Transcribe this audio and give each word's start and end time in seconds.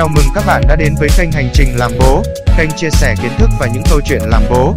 Chào 0.00 0.08
mừng 0.08 0.24
các 0.34 0.44
bạn 0.46 0.62
đã 0.68 0.76
đến 0.76 0.94
với 0.98 1.08
kênh 1.16 1.32
Hành 1.32 1.48
trình 1.54 1.76
làm 1.76 1.92
bố, 1.98 2.22
kênh 2.58 2.70
chia 2.76 2.90
sẻ 2.90 3.14
kiến 3.22 3.32
thức 3.38 3.50
và 3.60 3.66
những 3.66 3.82
câu 3.90 4.00
chuyện 4.04 4.20
làm 4.26 4.42
bố. 4.50 4.74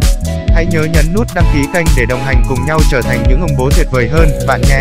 Hãy 0.48 0.66
nhớ 0.66 0.84
nhấn 0.92 1.04
nút 1.14 1.26
đăng 1.34 1.44
ký 1.54 1.60
kênh 1.74 1.86
để 1.96 2.04
đồng 2.08 2.20
hành 2.20 2.42
cùng 2.48 2.58
nhau 2.66 2.80
trở 2.90 3.02
thành 3.02 3.24
những 3.28 3.40
ông 3.40 3.50
bố 3.58 3.70
tuyệt 3.76 3.86
vời 3.90 4.08
hơn 4.08 4.28
bạn 4.46 4.60
nhé. 4.68 4.80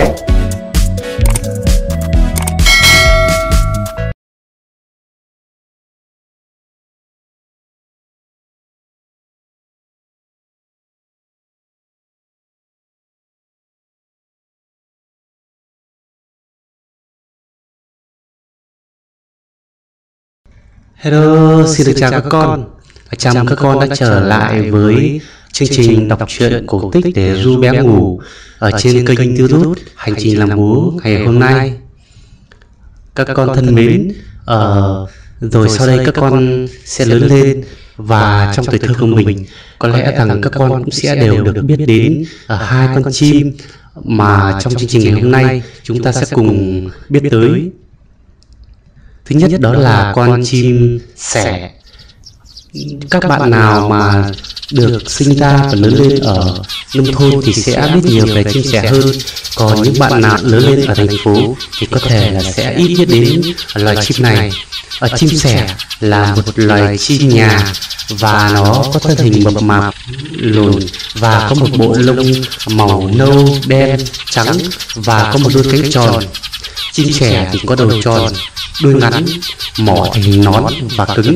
Hello, 21.03 21.67
xin 21.67 21.88
được 21.88 21.93
chào 21.95 22.12
các 22.12 22.23
con. 22.30 22.63
Chào 23.17 23.34
mừng 23.34 23.45
các 23.45 23.55
con 23.55 23.89
đã 23.89 23.95
trở 23.95 24.20
lại 24.20 24.71
với 24.71 25.21
chương 25.52 25.67
trình 25.71 26.07
đọc 26.07 26.20
truyện 26.27 26.63
cổ 26.67 26.91
tích 26.93 27.05
để 27.16 27.43
ru 27.43 27.57
bé 27.57 27.81
ngủ 27.81 28.21
ở 28.59 28.71
trên 28.77 29.05
kênh 29.05 29.35
YouTube 29.35 29.81
Hành 29.95 30.13
trình 30.17 30.39
làm 30.39 30.57
bố 30.57 30.93
ngày 31.03 31.26
hôm 31.26 31.39
nay. 31.39 31.73
Các 33.16 33.27
con 33.34 33.55
thân 33.55 33.76
mến, 33.76 34.12
ờ, 34.45 35.07
rồi 35.39 35.70
sau 35.70 35.88
đây 35.88 36.05
các 36.05 36.16
con 36.16 36.67
sẽ 36.85 37.05
lớn 37.05 37.27
lên 37.27 37.63
và 37.98 38.54
trong 38.55 38.65
tuổi 38.65 38.79
thơ 38.79 38.93
của 38.99 39.05
mình 39.05 39.45
có 39.79 39.88
lẽ 39.88 40.12
rằng 40.17 40.41
các 40.41 40.54
con 40.55 40.84
cũng 40.84 40.91
sẽ 40.91 41.15
đều 41.15 41.43
được 41.43 41.62
biết 41.62 41.79
đến 41.88 42.23
ở 42.48 42.55
hai 42.55 42.88
con 43.04 43.13
chim 43.13 43.51
mà 44.04 44.59
trong 44.62 44.76
chương 44.76 44.90
trình 44.90 45.04
ngày 45.04 45.21
hôm 45.21 45.31
nay 45.31 45.63
chúng 45.84 46.04
ta 46.04 46.12
sẽ 46.12 46.26
cùng 46.31 46.90
biết 47.09 47.21
tới 47.31 47.71
Thứ 49.26 49.36
nhất 49.36 49.62
đó 49.62 49.73
là 49.73 50.13
con 50.16 50.44
chim 50.45 51.00
sẻ. 51.18 51.70
Các 53.10 53.24
bạn 53.30 53.49
nào 53.49 53.90
mà 53.90 54.32
được 54.71 55.12
sinh 55.12 55.35
ra 55.35 55.57
và 55.57 55.74
lớn 55.74 55.93
lên 55.93 56.20
ở 56.20 56.62
nông 56.96 57.12
thôn 57.13 57.41
thì 57.46 57.54
sẽ 57.54 57.91
biết 57.93 58.02
nhiều 58.04 58.26
về 58.26 58.43
chim 58.54 58.63
sẻ 58.63 58.88
hơn. 58.90 59.12
Còn 59.55 59.82
những 59.82 59.99
bạn 59.99 60.21
nào 60.21 60.38
lớn 60.41 60.63
lên 60.63 60.85
ở 60.85 60.93
thành 60.96 61.18
phố 61.24 61.55
thì 61.80 61.88
có 61.91 61.99
thể 61.99 62.32
là 62.32 62.43
sẽ 62.43 62.74
ít 62.77 62.96
biết 62.98 63.05
đến 63.10 63.41
loài 63.76 63.96
chim 64.02 64.24
này. 64.24 64.52
Ở 65.00 65.10
chim 65.18 65.30
sẻ 65.30 65.68
là 66.00 66.36
một 66.36 66.52
loài 66.56 66.98
chim 66.98 67.30
nhà 67.30 67.74
và 68.10 68.52
nó 68.54 68.84
có 68.94 69.00
thân 69.00 69.18
hình 69.18 69.44
mập 69.44 69.64
mạp, 69.64 69.94
lùn 70.32 70.80
và 71.14 71.48
có 71.50 71.56
một 71.56 71.68
bộ 71.78 71.96
lông 71.98 72.32
màu 72.68 73.12
nâu, 73.16 73.58
đen, 73.68 74.00
trắng 74.30 74.58
và 74.96 75.32
có 75.34 75.40
một 75.40 75.50
đôi 75.54 75.64
cánh 75.72 75.92
tròn. 75.92 76.24
Chim 76.92 77.14
sẻ 77.14 77.50
thì 77.52 77.60
có 77.66 77.76
đầu 77.76 77.92
tròn, 78.04 78.34
đuôi 78.84 78.94
ngắn, 78.94 79.26
mỏ 79.80 80.08
thành 80.14 80.24
hình 80.24 80.44
nón 80.44 80.64
và 80.96 81.06
cứng. 81.16 81.36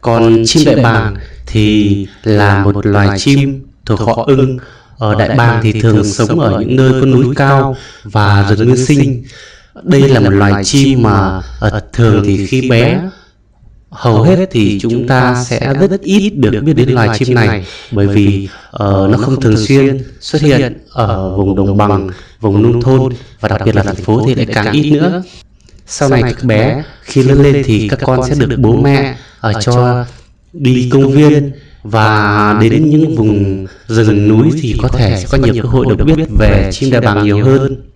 Còn 0.00 0.42
chim 0.46 0.64
đại 0.64 0.76
bàng 0.76 1.16
thì 1.46 2.06
là 2.22 2.64
một 2.64 2.86
loài 2.86 3.18
chim 3.18 3.62
thuộc 3.86 4.00
họ 4.00 4.24
ưng. 4.26 4.58
Ở 4.98 5.14
đại 5.18 5.36
bàng 5.36 5.60
thì 5.62 5.80
thường 5.80 6.04
sống 6.04 6.40
ở 6.40 6.60
những 6.60 6.76
nơi 6.76 6.92
có 7.00 7.06
núi 7.06 7.34
cao 7.36 7.76
và 8.04 8.54
rừng 8.58 8.68
nguyên 8.68 8.86
sinh. 8.86 9.24
Đây 9.82 10.08
là 10.08 10.20
một 10.20 10.30
loài 10.30 10.64
chim 10.64 11.02
mà 11.02 11.42
thường 11.92 12.22
thì 12.24 12.46
khi 12.46 12.70
bé 12.70 13.00
hầu 13.90 14.22
hết 14.22 14.48
thì 14.50 14.78
chúng 14.80 15.08
ta 15.08 15.44
sẽ 15.44 15.74
rất 15.80 16.00
ít 16.00 16.30
được 16.30 16.60
biết 16.64 16.72
đến 16.72 16.88
loài 16.88 17.18
chim 17.18 17.34
này 17.34 17.66
bởi 17.90 18.06
vì 18.06 18.48
uh, 18.76 18.80
nó 18.80 19.18
không 19.18 19.40
thường 19.40 19.66
xuyên 19.66 19.98
xuất 20.20 20.42
hiện 20.42 20.78
ở 20.90 21.36
vùng 21.36 21.56
đồng 21.56 21.76
bằng, 21.76 22.10
vùng 22.40 22.62
nông 22.62 22.82
thôn 22.82 23.12
và 23.40 23.48
đặc 23.48 23.60
biệt 23.64 23.76
là 23.76 23.82
thành 23.82 23.96
phố 23.96 24.22
thì 24.26 24.34
lại 24.34 24.46
càng 24.54 24.72
ít 24.72 24.90
nữa. 24.90 25.22
Sau 25.86 26.08
này 26.08 26.22
các 26.22 26.44
bé 26.44 26.82
khi 27.02 27.22
lớn 27.22 27.42
lên 27.42 27.62
thì 27.64 27.88
các 27.88 27.98
con 28.02 28.20
sẽ 28.28 28.34
được 28.34 28.56
bố 28.58 28.82
mẹ 28.82 29.16
ở 29.40 29.52
cho 29.60 30.04
đi 30.52 30.88
công 30.92 31.12
viên 31.12 31.52
và 31.82 32.58
đến 32.60 32.90
những 32.90 33.16
vùng 33.16 33.66
rừng 33.86 34.28
núi 34.28 34.50
thì 34.60 34.76
có 34.82 34.88
thể 34.88 35.16
sẽ 35.20 35.26
có 35.30 35.38
nhiều 35.38 35.62
cơ 35.62 35.68
hội 35.68 35.86
được 35.88 36.04
biết 36.04 36.24
về 36.38 36.70
chim 36.72 36.90
đại 36.90 37.00
bàng 37.00 37.24
nhiều 37.24 37.44
hơn. 37.44 37.90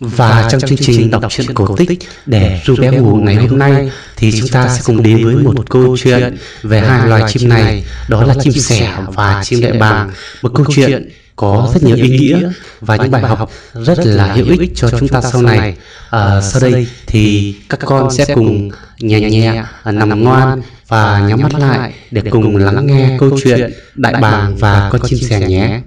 Và 0.00 0.48
trong 0.50 0.60
chương 0.60 0.78
trình 0.78 1.10
đọc 1.10 1.32
truyện 1.32 1.54
cổ 1.54 1.76
tích 1.76 1.98
để 2.26 2.60
ru 2.64 2.76
bé 2.76 2.90
ngủ 2.90 3.16
ngày 3.16 3.34
hôm 3.34 3.58
nay 3.58 3.90
thì 4.16 4.40
chúng 4.40 4.48
ta 4.48 4.68
sẽ 4.68 4.82
cùng 4.84 5.02
đến 5.02 5.24
với 5.24 5.34
một 5.34 5.70
câu 5.70 5.96
chuyện 5.96 6.36
về 6.62 6.80
hai 6.80 7.08
loài 7.08 7.22
chim 7.28 7.48
này, 7.48 7.84
đó 8.08 8.24
là 8.24 8.34
chim 8.40 8.52
sẻ 8.52 8.92
và 9.06 9.42
chim 9.44 9.60
đại 9.60 9.72
bàng. 9.72 10.10
Một 10.42 10.52
câu 10.54 10.66
chuyện 10.74 11.08
có 11.38 11.70
rất 11.74 11.82
nhiều 11.82 11.96
ý 11.96 12.08
nghĩa 12.08 12.50
và 12.80 12.96
những 12.96 13.10
bài 13.10 13.22
học 13.22 13.50
rất 13.74 13.98
là 14.06 14.32
hữu 14.32 14.46
ích 14.60 14.72
cho 14.74 14.90
chúng 14.90 15.08
ta 15.08 15.20
sau 15.20 15.42
này. 15.42 15.76
À, 16.10 16.40
sau 16.40 16.60
đây 16.60 16.86
thì 17.06 17.54
các 17.68 17.80
con 17.84 18.10
sẽ 18.10 18.34
cùng 18.34 18.70
nhẹ 19.00 19.20
nhẹ 19.20 19.62
nằm 19.84 20.24
ngoan 20.24 20.62
và 20.88 21.20
nhắm 21.28 21.40
mắt 21.42 21.54
lại 21.54 21.94
để 22.10 22.22
cùng 22.30 22.56
lắng 22.56 22.86
nghe 22.86 23.16
câu 23.20 23.30
chuyện 23.44 23.72
Đại 23.94 24.14
bàng 24.20 24.56
và 24.56 24.88
con 24.92 25.00
chim 25.04 25.18
sẻ 25.18 25.40
nhé. 25.40 25.80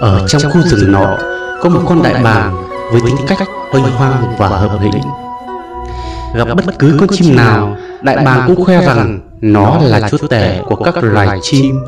Ở 0.00 0.26
trong 0.28 0.42
khu 0.52 0.62
rừng 0.62 0.92
nọ 0.92 1.18
có 1.62 1.68
một 1.68 1.82
con 1.88 2.02
đại 2.02 2.22
bàng 2.22 2.68
với 2.92 3.00
tính 3.06 3.16
cách 3.28 3.38
oanh 3.72 3.82
hoang 3.82 4.34
và 4.38 4.48
hợp 4.48 4.78
hĩnh 4.82 5.02
gặp 6.34 6.48
bất 6.66 6.78
cứ 6.78 6.96
con 7.00 7.08
chim 7.12 7.36
nào, 7.36 7.76
đại 8.02 8.16
bàng 8.16 8.44
cũng 8.46 8.64
khoe 8.64 8.80
rằng 8.86 9.20
nó 9.40 9.78
là 9.82 10.08
chúa 10.10 10.26
tể 10.26 10.60
của 10.64 10.76
các 10.76 10.94
loài 11.04 11.38
chim, 11.42 11.80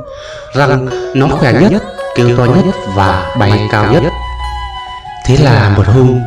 rằng 0.55 0.87
nó 1.15 1.27
khỏe 1.27 1.53
nhất, 1.71 1.82
kêu 2.16 2.37
to 2.37 2.44
nhất 2.44 2.75
và 2.94 3.34
bay 3.38 3.69
cao 3.72 3.93
nhất. 3.93 4.03
Thế 5.27 5.37
là 5.37 5.75
một 5.77 5.87
hôm, 5.87 6.21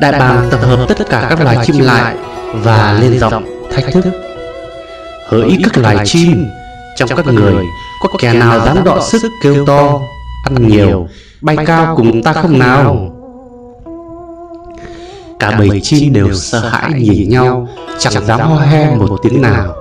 đại 0.00 0.12
bàng 0.12 0.48
tập 0.50 0.60
hợp 0.62 0.86
tất 0.88 1.10
cả 1.10 1.26
các 1.28 1.40
loài 1.40 1.58
chim 1.66 1.78
lại 1.78 2.14
và 2.52 2.98
lên 3.00 3.18
giọng 3.18 3.44
thách 3.72 3.92
thức. 3.92 4.04
Hỡi 5.28 5.58
các 5.64 5.82
loài 5.82 5.96
chim, 6.04 6.46
trong 6.96 7.08
các 7.16 7.26
người 7.26 7.64
có 8.00 8.08
kẻ 8.18 8.32
nào 8.32 8.60
dám 8.66 8.84
đọ 8.84 9.00
sức 9.00 9.22
kêu 9.42 9.66
to, 9.66 10.00
ăn 10.44 10.68
nhiều, 10.68 11.08
bay 11.40 11.56
cao 11.66 11.94
cùng 11.96 12.22
ta 12.22 12.32
không 12.32 12.58
nào? 12.58 13.10
Cả 15.40 15.50
bầy 15.58 15.80
chim 15.80 16.12
đều 16.12 16.34
sợ 16.34 16.68
hãi 16.68 16.92
nhìn 16.92 17.28
nhau, 17.28 17.68
Chẳng 17.98 18.26
dám 18.26 18.40
ho 18.40 18.58
he 18.58 18.84
một 18.94 19.20
tiếng 19.22 19.42
nào. 19.42 19.74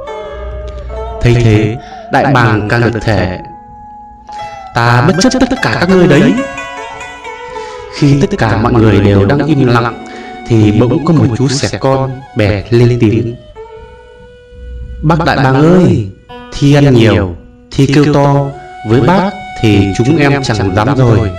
Thấy 1.22 1.36
thế, 1.44 1.78
Đại 2.12 2.26
bàng 2.34 2.68
càng 2.70 2.82
được 2.82 3.00
thể, 3.02 3.40
Ta 4.76 5.02
bất 5.08 5.14
chấp 5.22 5.30
tất 5.40 5.60
cả 5.62 5.78
các 5.80 5.90
ngươi 5.90 6.08
đấy. 6.08 6.34
Khi 7.94 8.18
tất 8.22 8.28
cả 8.38 8.58
mọi 8.58 8.74
người 8.74 9.00
đều 9.00 9.26
đang 9.26 9.46
im 9.46 9.68
lặng, 9.68 10.06
Thì 10.48 10.72
bỗng 10.72 11.06
có 11.06 11.14
một 11.14 11.26
chú 11.38 11.48
sẻ 11.48 11.78
con 11.82 12.12
bè 12.38 12.64
lên 12.70 12.98
tiếng. 13.00 13.36
Bác 15.04 15.26
đại 15.26 15.38
bàng 15.38 15.56
ơi, 15.56 16.08
Thi 16.54 16.74
ăn 16.74 16.94
nhiều, 16.94 17.36
Thi 17.72 17.86
kêu 17.96 18.14
to, 18.14 18.46
Với 18.88 19.02
bác 19.02 19.32
thì 19.62 19.88
chúng 19.98 20.18
em 20.18 20.44
chẳng 20.44 20.76
dám 20.76 20.96
rồi. 20.96 21.32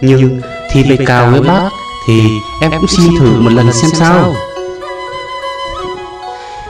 Nhưng 0.00 0.40
thi 0.70 0.84
bay 0.88 1.06
cao 1.06 1.30
với 1.30 1.40
bác 1.40 1.70
thì 2.06 2.40
em 2.60 2.70
cũng 2.70 2.86
xin 2.88 3.18
thử 3.18 3.40
một 3.40 3.50
lần 3.52 3.72
xem 3.72 3.90
sao. 3.94 4.34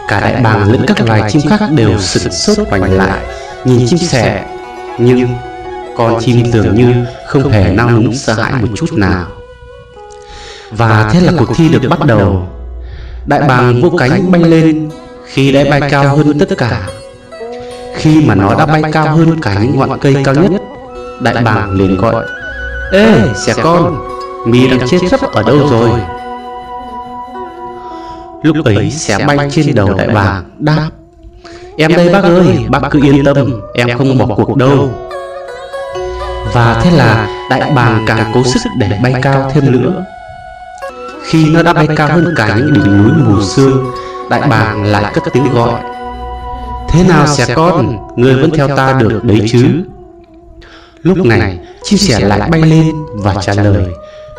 Cả 0.08 0.20
đại 0.20 0.40
bàng 0.42 0.72
lẫn 0.72 0.84
các 0.86 1.00
loài 1.06 1.22
chim 1.30 1.42
khác 1.48 1.60
đều 1.70 1.98
sửng 1.98 2.32
sốt 2.32 2.68
quanh 2.70 2.82
lại 2.82 3.20
Nhìn 3.64 3.86
chim 3.88 3.98
sẻ. 3.98 4.44
Nhưng 4.98 5.28
con 5.96 6.20
chim 6.20 6.52
dường 6.52 6.74
như 6.74 6.94
không 7.26 7.52
hề 7.52 7.72
nao 7.72 7.90
núng 7.90 8.14
sợ 8.14 8.32
hãi 8.32 8.52
một 8.62 8.68
chút 8.76 8.92
nào. 8.92 9.26
Và 10.70 11.10
thế 11.12 11.20
là 11.20 11.32
cuộc 11.38 11.56
thi 11.56 11.68
được 11.68 11.88
bắt 11.88 12.04
đầu. 12.06 12.48
Đại 13.26 13.40
bàng 13.40 13.80
vô 13.82 13.92
cánh 13.98 14.30
bay 14.30 14.42
lên 14.42 14.90
Khi 15.24 15.52
đã 15.52 15.64
bay 15.70 15.90
cao 15.90 16.16
hơn 16.16 16.38
tất 16.38 16.58
cả. 16.58 16.88
Khi 17.94 18.24
mà 18.26 18.34
nó 18.34 18.54
đã 18.54 18.66
bay 18.66 18.82
cao 18.92 19.16
hơn 19.16 19.40
cả 19.42 19.58
những 19.62 19.78
ngọn 19.78 19.98
cây 20.00 20.16
cao 20.24 20.34
nhất 20.34 20.62
Đại 21.20 21.34
bàng 21.44 21.70
liền 21.72 21.96
gọi 21.96 22.24
Ê, 22.92 23.14
xẻ 23.36 23.54
con! 23.62 24.10
Mi 24.46 24.68
đang 24.68 24.88
chết 24.88 24.98
sắp 25.10 25.20
ở 25.32 25.42
đâu 25.42 25.58
rồi? 25.70 25.90
Lúc 28.42 28.56
ấy 28.64 28.90
xẻ 28.90 29.26
bay 29.26 29.38
trên 29.50 29.74
đầu 29.74 29.94
đại 29.94 30.08
bàng, 30.08 30.44
Đáp, 30.58 30.88
Em 31.76 31.96
đây 31.96 32.08
bác 32.08 32.24
ơi, 32.24 32.64
Bác 32.68 32.80
cứ 32.90 33.02
yên 33.02 33.24
tâm, 33.24 33.60
Em 33.74 33.98
không 33.98 34.18
bỏ 34.18 34.26
cuộc 34.36 34.56
đâu. 34.56 34.90
Và 36.52 36.80
thế 36.82 36.90
là 36.90 37.28
đại 37.50 37.72
bàng 37.74 38.04
càng 38.06 38.30
cố 38.34 38.42
sức 38.44 38.60
để 38.78 38.98
bay 39.02 39.14
cao 39.22 39.50
thêm 39.54 39.72
nữa. 39.72 40.04
Khi 41.24 41.50
nó 41.50 41.62
đã 41.62 41.72
bay 41.72 41.88
cao 41.96 42.08
hơn 42.08 42.34
cả 42.36 42.54
những 42.56 42.72
đỉnh 42.72 43.02
núi 43.02 43.12
mù 43.26 43.42
sương, 43.42 43.90
Đại 44.30 44.40
bàng 44.40 44.84
lại 44.84 45.12
cất 45.14 45.24
tiếng 45.32 45.52
gọi, 45.54 45.80
Thế 46.88 47.04
nào 47.08 47.26
xẻ 47.26 47.54
con? 47.54 47.96
Người 48.16 48.34
vẫn 48.34 48.50
theo 48.54 48.68
ta 48.76 48.92
được 48.92 49.24
đấy 49.24 49.42
chứ? 49.52 49.64
Lúc 51.02 51.26
này, 51.26 51.58
chim 51.82 51.98
sẻ 51.98 52.20
lại 52.20 52.50
bay 52.50 52.62
lên 52.62 52.92
và 53.14 53.34
trả 53.42 53.54
lời 53.54 53.86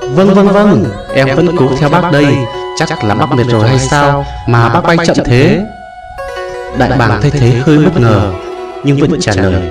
Vâng 0.09 0.33
vâng 0.33 0.47
vâng. 0.47 0.85
Em 1.13 1.35
vẫn 1.35 1.57
cố 1.57 1.69
theo 1.79 1.89
bác 1.89 2.11
đây. 2.11 2.37
Chắc 2.77 3.03
là 3.03 3.15
bác 3.15 3.31
mệt 3.31 3.43
rồi 3.49 3.67
hay 3.67 3.79
sao? 3.79 4.25
Mà 4.47 4.69
bác 4.69 4.83
bay 4.83 4.97
chậm 5.05 5.25
thế. 5.25 5.61
Đại 6.77 6.89
bàng 6.97 7.21
thấy 7.21 7.31
thế 7.31 7.51
hơi 7.65 7.77
bất 7.77 8.01
ngờ. 8.01 8.33
Nhưng 8.83 8.99
vẫn 8.99 9.19
trả 9.21 9.33
lời. 9.35 9.69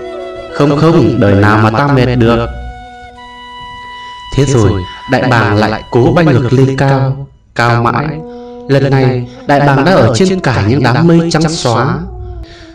Không 0.55 0.77
không, 0.77 1.21
đời 1.21 1.35
nào 1.35 1.59
mà 1.63 1.71
ta 1.79 1.87
mệt 1.87 2.15
được. 2.17 2.47
Thế 4.37 4.45
rồi 4.45 4.73
đại 5.11 5.23
bàng 5.31 5.57
lại 5.57 5.83
cố 5.91 6.13
bay 6.15 6.25
ngược 6.25 6.53
lên 6.53 6.77
cao 6.77 7.27
Cao. 7.55 7.83
mãi. 7.83 8.07
Lần 8.69 8.91
này 8.91 9.29
đại 9.47 9.61
bàng 9.61 9.85
đã 9.85 9.93
ở 9.93 10.13
trên 10.15 10.41
cả 10.41 10.63
những 10.69 10.83
đám 10.83 11.07
mây 11.07 11.31
trắng 11.31 11.49
xóa. 11.49 11.99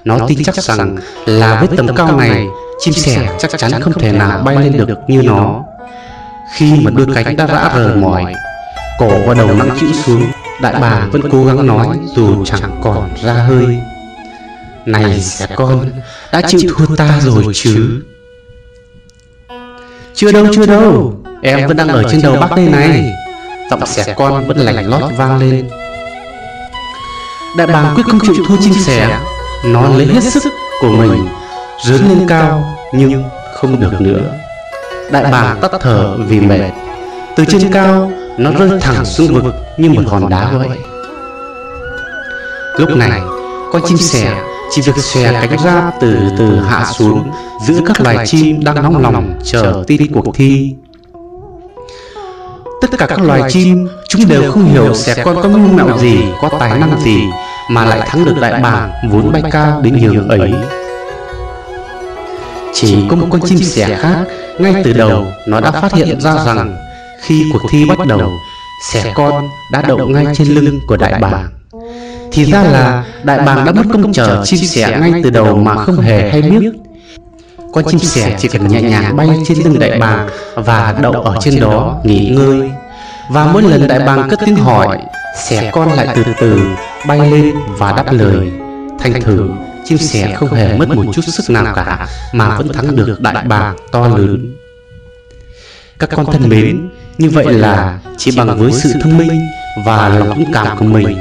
Nó 0.06 0.18
tin 0.28 0.44
chắc 0.44 0.56
rằng 0.56 0.96
là 1.26 1.60
với 1.60 1.78
tầm 1.78 1.96
cao 1.96 2.18
này 2.18 2.48
Chim 2.80 2.94
sẻ 2.94 3.30
chắc 3.40 3.52
chắn 3.58 3.82
không 3.82 3.94
thể 3.94 4.12
nào 4.12 4.42
bay 4.46 4.56
lên 4.56 4.86
được 4.88 5.00
như 5.08 5.22
nó 5.22 5.64
khi 6.54 6.74
mà 6.82 6.92
đôi 6.92 7.08
cánh 7.16 7.36
đã 7.36 7.48
rã 7.48 7.72
rời 7.76 7.96
mỏi 7.96 8.34
Cổ 9.00 9.10
và 9.26 9.34
đầu 9.34 9.48
nặng 9.48 9.78
chịu 9.80 9.90
xuống, 9.94 10.32
Đại 10.62 10.74
bà 10.82 11.08
vẫn 11.12 11.22
cố 11.32 11.46
gắng 11.46 11.68
nói 11.68 12.00
dù 12.16 12.46
chẳng 12.46 12.80
còn 12.84 13.10
ra 13.24 13.34
hơi. 13.34 13.80
Này 14.86 15.20
sẽ 15.20 15.48
con, 15.56 15.90
Đã 16.32 16.42
chịu 16.48 16.72
thua 16.78 16.96
ta 16.96 17.20
rồi 17.22 17.44
chứ? 17.54 18.02
Chưa 20.14 20.32
đâu 20.32 20.46
chưa 20.56 20.66
đâu, 20.66 21.14
Em 21.42 21.68
vẫn 21.68 21.78
đang 21.78 21.88
ở 21.88 22.04
trên 22.12 22.22
đầu 22.22 22.36
bác 22.40 22.56
đây 22.56 22.66
này. 22.66 23.14
Giọng 23.70 23.86
xẻ 23.86 24.14
con 24.18 24.48
vẫn 24.48 24.58
lành 24.58 24.90
lót 24.90 25.12
vang 25.18 25.38
lên. 25.38 25.70
Đại 27.58 27.68
bà 27.68 27.94
quyết 27.96 28.04
không 28.06 28.20
chịu 28.20 28.46
thua 28.48 28.58
chim 28.62 28.74
sẻ, 28.86 29.20
Nó 29.66 29.90
lấy 29.90 30.08
hết 30.08 30.24
sức 30.24 30.44
của 30.82 30.90
mình 30.90 31.28
Rướn 31.86 32.10
lên 32.10 32.28
cao, 32.28 32.78
Nhưng 32.94 33.24
không 33.54 33.80
được 33.80 34.02
nữa. 34.02 34.32
Đại 35.12 35.24
bàng 35.32 35.58
tắt 35.62 35.72
thở 35.82 36.18
vì 36.18 36.40
mệt. 36.40 36.72
Từ 37.36 37.46
trên 37.46 37.72
cao 37.74 38.12
Nó 38.38 38.52
rơi 38.52 38.80
thẳng 38.82 39.06
xuống 39.06 39.34
vực 39.34 39.56
như 39.78 39.90
một 39.90 40.02
hòn 40.08 40.30
đá 40.30 40.52
vậy. 40.52 40.78
Lúc 42.78 42.90
này 42.98 43.22
Con 43.72 43.82
chim 43.88 43.98
sẻ. 43.98 44.36
chỉ 44.72 44.82
việc 44.82 44.98
xòe 44.98 45.32
cánh 45.32 45.60
ra 45.64 45.92
từ 46.02 46.18
từ 46.38 46.60
hạ 46.60 46.86
xuống 46.86 47.32
giữa 47.68 47.80
các 47.86 48.02
loài 48.02 48.28
chim 48.28 48.64
đang 48.64 48.76
nóng 48.76 48.98
lòng 48.98 49.40
chờ 49.44 49.84
tin 49.88 50.14
cuộc 50.14 50.36
thi. 50.36 50.76
tất 52.82 52.88
cả 52.98 53.06
các 53.06 53.20
loài 53.20 53.42
chim 53.50 53.88
chúng 54.10 54.28
đều 54.28 54.52
không 54.52 54.66
hiểu 54.66 54.94
xẻ 54.94 55.24
con 55.24 55.36
có 55.36 55.50
mưu 55.50 55.68
mẹo 55.68 55.98
gì 55.98 56.18
có 56.42 56.50
tài 56.60 56.80
năng 56.80 57.00
gì 57.00 57.22
mà 57.70 57.86
lại 57.86 58.02
thắng 58.08 58.26
được 58.26 58.36
đại 58.42 58.62
bàng 58.62 58.92
vốn 59.12 59.32
bay 59.32 59.44
cao 59.52 59.82
đến 59.82 59.98
nhường 60.02 60.28
ấy 60.28 60.54
chỉ 62.76 62.96
có 63.10 63.16
một 63.16 63.28
con 63.30 63.42
chim 63.42 63.58
sẻ 63.58 63.98
khác 64.02 64.24
ngay 64.60 64.82
từ 64.84 64.94
đầu 64.94 65.26
nó 65.48 65.60
đã 65.60 65.72
phát 65.72 65.94
hiện 65.94 66.22
ra 66.22 66.46
rằng 66.46 66.76
khi 67.22 67.50
cuộc 67.54 67.62
thi 67.72 67.86
bắt 67.86 68.08
đầu 68.08 68.32
sẻ 68.94 69.14
con 69.16 69.50
đã 69.72 69.82
đậu 69.82 69.98
ngay 70.08 70.26
trên 70.36 70.48
lưng 70.48 70.80
của 70.88 70.98
đại 70.98 71.14
bàng. 71.22 71.50
thì 72.32 72.46
ra 72.46 72.64
là 72.64 73.04
đại 73.24 73.40
bàng 73.40 73.66
đã 73.66 73.72
mất 73.72 73.84
công 73.94 74.14
chờ 74.14 74.42
chim 74.46 74.60
sẻ 74.60 74.98
ngay 75.02 75.22
từ 75.24 75.30
đầu 75.30 75.56
mà 75.56 75.76
không 75.76 75.98
hề 75.98 76.30
hay 76.30 76.42
biết. 76.42 76.72
con 77.74 77.86
chim 77.86 78.00
sẻ 78.00 78.36
chỉ 78.40 78.48
cần 78.48 78.68
nhẹ 78.68 78.82
nhàng 78.82 79.16
bay 79.16 79.30
trên 79.48 79.58
lưng 79.64 79.80
đại 79.80 80.00
bàng 80.00 80.30
và 80.56 80.96
đậu 81.02 81.12
ở 81.12 81.38
trên 81.42 81.60
đó 81.60 82.00
nghỉ 82.04 82.30
ngơi. 82.30 82.70
và 83.30 83.46
mỗi 83.54 83.62
lần 83.64 83.88
đại 83.88 84.00
bàng 84.00 84.30
cất 84.30 84.40
tiếng 84.46 84.56
hỏi 84.56 84.98
sẻ 85.44 85.72
con 85.74 85.92
lại 85.94 86.08
từ 86.16 86.24
từ 86.40 86.62
bay 87.08 87.32
lên 87.32 87.56
và 87.78 87.92
đáp 87.92 88.12
lời 88.12 88.52
thành 89.00 89.22
thử 89.22 89.50
chim 89.86 89.98
sẻ 89.98 90.36
không 90.38 90.54
hề 90.54 90.78
mất 90.78 90.90
một 90.90 91.04
chút 91.14 91.22
sức 91.22 91.50
nào 91.50 91.76
cả 91.76 92.08
mà 92.34 92.58
vẫn 92.58 92.74
thắng 92.74 92.96
được 92.96 93.22
đại 93.22 93.46
bàng 93.48 93.76
to 93.92 94.08
lớn. 94.08 94.56
các 96.00 96.10
con 96.16 96.26
thân 96.26 96.50
mến 96.50 96.90
như 97.18 97.30
vậy 97.30 97.54
là 97.54 98.00
chỉ 98.18 98.32
bằng 98.38 98.60
với 98.60 98.72
sự 98.72 98.94
thông 99.04 99.18
minh 99.18 99.48
và 99.86 100.10
lòng 100.10 100.28
dũng 100.30 100.54
cảm 100.54 100.78
của 100.78 100.86
mình 100.86 101.18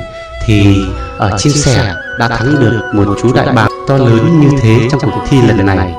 thì 0.46 0.76
ở 1.19 1.38
chim 1.38 1.52
sẻ 1.52 1.94
đã 2.19 2.28
thắng 2.28 2.61
được 2.61 2.81
một 2.94 3.16
chú 3.22 3.32
đại 3.32 3.46
bàng 3.55 3.70
to 3.88 3.96
lớn 3.96 4.40
như 4.40 4.49
thế 4.62 4.88
trong 4.90 5.00
cuộc 5.00 5.25
thi 5.28 5.37
lần 5.43 5.66
này. 5.66 5.94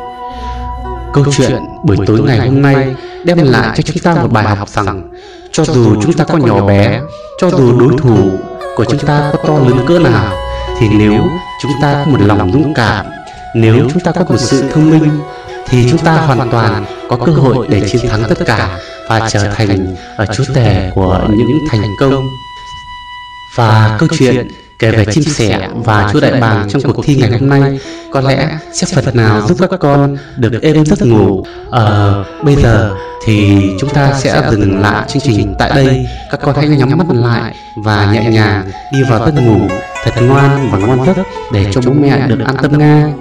câu 1.14 1.26
chuyện 1.38 1.62
buổi 1.84 1.98
tối 2.08 2.22
ngày 2.22 2.40
hôm 2.40 2.62
nay 2.62 2.96
đem 3.24 3.38
lại 3.38 3.78
cho 3.78 3.82
chúng 3.82 4.04
ta 4.04 4.22
một 4.22 4.32
bài 4.32 4.56
học 4.56 4.70
rằng 4.70 5.10
cho 5.52 5.66
dù 5.66 6.02
chúng 6.02 6.14
ta 6.14 6.24
có 6.24 6.38
nhỏ 6.38 6.68
bé 6.68 7.02
cho 7.40 7.50
dù 7.50 7.80
đối 7.80 7.98
thủ 7.98 8.32
của 8.76 8.86
chúng 8.86 9.00
ta 9.00 9.32
có 9.34 9.40
to 9.48 9.54
lớn 9.54 9.86
cỡ 9.88 10.00
nào 10.00 10.34
thì 10.80 10.88
nếu 10.90 11.14
chúng 11.72 11.82
ta 11.82 12.04
có 12.06 12.12
một 12.12 12.22
lòng 12.22 12.52
dũng 12.52 12.74
cảm. 12.74 13.06
Nếu 13.56 13.88
chúng 13.94 14.04
ta 14.04 14.12
có 14.12 14.26
một 14.30 14.38
sự 14.38 14.64
thông 14.74 14.90
minh 14.90 15.20
thì 15.68 15.88
chúng 15.90 16.00
ta 16.00 16.14
hoàn 16.14 16.50
toàn 16.52 16.86
có 17.10 17.18
cơ 17.26 17.32
hội 17.32 17.68
để 17.70 17.90
chiến 17.90 18.08
thắng 18.10 18.24
tất 18.30 18.46
cả 18.46 18.78
và 19.08 19.30
trở 19.30 19.54
thành 19.54 19.96
ở 20.18 20.26
chúa 20.26 20.44
tể 20.54 20.92
của 20.96 21.28
những 21.30 21.60
thành 21.72 21.82
công. 22.00 22.28
và 23.56 23.96
câu 24.00 24.10
chuyện 24.18 24.48
kể 24.80 24.92
về 24.92 25.06
chim 25.06 25.24
sẻ 25.24 25.70
và 25.76 26.10
chú 26.14 26.20
đại 26.20 26.42
bàng 26.42 26.68
trong 26.70 26.82
cuộc 26.94 27.06
thi 27.06 27.16
ngày 27.16 27.30
hôm 27.30 27.50
nay 27.50 27.80
có 28.12 28.22
lẽ 28.22 28.58
sẽ 28.74 29.02
phần 29.02 29.18
nào 29.18 29.48
giúp 29.48 29.58
các 29.60 29.80
con 29.80 30.18
được 30.38 30.62
êm 30.62 30.86
giấc 30.86 31.08
ngủ? 31.08 31.44
ờ 31.70 32.24
bây 32.44 32.56
giờ 32.56 32.96
thì 33.26 33.62
chúng 33.80 33.90
ta 33.90 34.14
sẽ 34.14 34.44
dừng 34.52 34.82
lại 34.82 35.06
chương 35.10 35.22
trình 35.26 35.56
tại 35.60 35.72
đây. 35.76 36.08
các 36.32 36.40
con 36.44 36.56
hãy 36.56 36.68
nhắm 36.68 36.98
mắt 36.98 37.08
lại 37.14 37.56
và 37.84 38.12
nhẹ 38.14 38.30
nhàng 38.30 38.72
đi 38.94 39.04
vào 39.04 39.20
giấc 39.26 39.42
ngủ 39.42 39.68
thật 40.06 40.22
ngoan 40.22 40.70
và 40.72 40.78
ngoan 40.78 41.06
thức 41.06 41.18
để 41.54 41.66
cho 41.72 41.82
bố 41.86 41.94
mẹ 41.94 42.28
được 42.28 42.40
an 42.46 42.56
tâm 42.62 42.78
nga. 42.78 43.14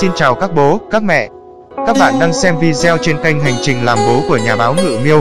Xin 0.00 0.10
chào 0.16 0.34
các 0.34 0.50
bố, 0.54 0.78
các 0.90 1.02
mẹ. 1.02 1.28
Các 1.86 1.96
bạn 2.00 2.14
đang 2.20 2.32
xem 2.32 2.58
video 2.58 2.98
trên 2.98 3.16
kênh 3.24 3.40
Hành 3.40 3.54
trình 3.62 3.84
làm 3.84 3.98
bố 4.06 4.20
của 4.28 4.36
nhà 4.36 4.56
báo 4.56 4.74
Ngự 4.74 4.98
Miêu. 5.04 5.20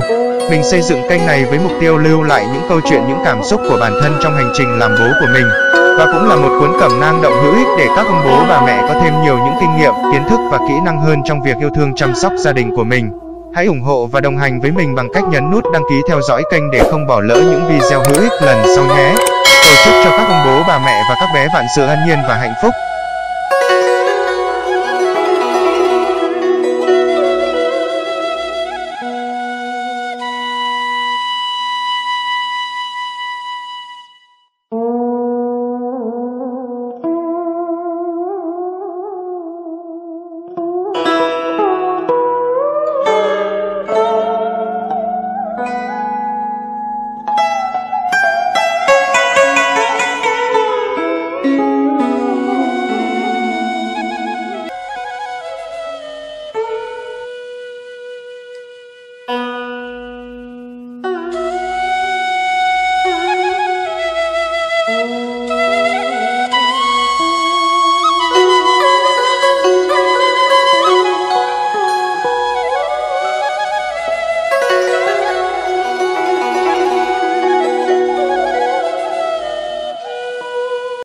Mình 0.49 0.63
xây 0.63 0.81
dựng 0.81 1.09
kênh 1.09 1.25
này 1.27 1.45
với 1.45 1.59
mục 1.59 1.71
tiêu 1.79 1.97
lưu 1.97 2.23
lại 2.23 2.45
những 2.53 2.63
câu 2.69 2.79
chuyện 2.89 3.01
những 3.07 3.19
cảm 3.25 3.43
xúc 3.43 3.61
của 3.69 3.77
bản 3.81 3.93
thân 4.01 4.17
trong 4.21 4.35
hành 4.35 4.51
trình 4.53 4.79
làm 4.79 4.95
bố 4.99 5.05
của 5.19 5.27
mình 5.33 5.45
và 5.97 6.05
cũng 6.13 6.29
là 6.29 6.35
một 6.35 6.57
cuốn 6.59 6.79
cẩm 6.79 6.99
nang 6.99 7.21
động 7.21 7.33
hữu 7.43 7.53
ích 7.55 7.67
để 7.77 7.87
các 7.95 8.05
ông 8.05 8.21
bố 8.25 8.45
bà 8.49 8.65
mẹ 8.65 8.81
có 8.87 8.99
thêm 9.01 9.13
nhiều 9.23 9.37
những 9.37 9.55
kinh 9.59 9.75
nghiệm, 9.77 9.93
kiến 10.11 10.23
thức 10.29 10.39
và 10.51 10.57
kỹ 10.57 10.73
năng 10.85 11.01
hơn 11.01 11.21
trong 11.25 11.41
việc 11.41 11.57
yêu 11.59 11.69
thương 11.75 11.95
chăm 11.95 12.15
sóc 12.15 12.33
gia 12.37 12.53
đình 12.53 12.75
của 12.75 12.83
mình. 12.83 13.11
Hãy 13.55 13.65
ủng 13.65 13.81
hộ 13.81 14.05
và 14.11 14.21
đồng 14.21 14.37
hành 14.37 14.61
với 14.61 14.71
mình 14.71 14.95
bằng 14.95 15.07
cách 15.13 15.23
nhấn 15.29 15.51
nút 15.51 15.63
đăng 15.73 15.83
ký 15.89 15.95
theo 16.09 16.21
dõi 16.21 16.43
kênh 16.51 16.71
để 16.71 16.83
không 16.91 17.07
bỏ 17.07 17.21
lỡ 17.21 17.35
những 17.35 17.67
video 17.67 17.99
hữu 17.99 18.21
ích 18.21 18.41
lần 18.41 18.63
sau 18.75 18.85
nhé. 18.85 19.15
Cầu 19.65 19.73
chúc 19.85 19.93
cho 20.03 20.11
các 20.17 20.27
ông 20.27 20.45
bố 20.45 20.63
bà 20.67 20.79
mẹ 20.85 21.01
và 21.09 21.15
các 21.19 21.29
bé 21.33 21.47
vạn 21.53 21.65
sự 21.75 21.85
an 21.85 21.97
nhiên 22.07 22.17
và 22.27 22.35
hạnh 22.35 22.53
phúc. 22.63 22.71